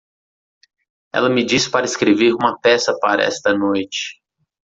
[1.13, 4.19] Ela me disse para escrever uma peça para esta noite.